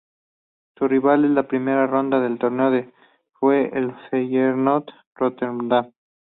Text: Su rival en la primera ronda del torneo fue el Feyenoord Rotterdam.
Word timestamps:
Su 0.79 0.87
rival 0.87 1.25
en 1.25 1.35
la 1.35 1.47
primera 1.47 1.85
ronda 1.85 2.19
del 2.19 2.39
torneo 2.39 2.91
fue 3.39 3.69
el 3.73 3.93
Feyenoord 4.09 4.85
Rotterdam. 5.13 5.91